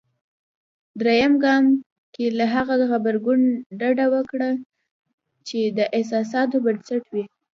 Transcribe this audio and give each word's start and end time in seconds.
درېم 0.99 1.33
ګام 1.43 1.65
کې 2.13 2.25
له 2.37 2.45
هغه 2.55 2.75
غبرګون 2.91 3.41
ډډه 3.79 4.05
وکړئ. 4.13 4.53
چې 5.47 5.59
د 5.77 5.79
احساساتو 5.97 6.57
پر 6.63 6.65
بنسټ 6.77 7.03
وي. 7.13 7.23